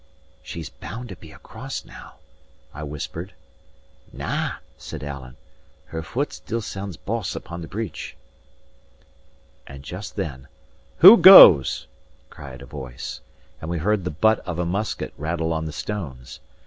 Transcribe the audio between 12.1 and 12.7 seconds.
cried a